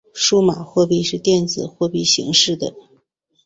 [0.15, 2.73] 数码货币是电子货币形式的。